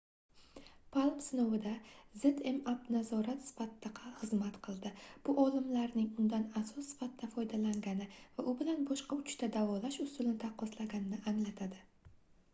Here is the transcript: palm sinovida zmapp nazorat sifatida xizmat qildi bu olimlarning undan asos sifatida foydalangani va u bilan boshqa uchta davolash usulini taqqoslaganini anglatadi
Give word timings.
palm 0.93 1.17
sinovida 1.23 1.71
zmapp 2.21 2.87
nazorat 2.95 3.43
sifatida 3.49 3.91
xizmat 4.21 4.55
qildi 4.67 4.91
bu 5.27 5.35
olimlarning 5.43 6.07
undan 6.23 6.47
asos 6.61 6.89
sifatida 6.93 7.29
foydalangani 7.35 8.07
va 8.39 8.45
u 8.53 8.55
bilan 8.63 8.83
boshqa 8.93 9.19
uchta 9.25 9.51
davolash 9.59 10.01
usulini 10.07 10.35
taqqoslaganini 10.45 11.21
anglatadi 11.33 11.85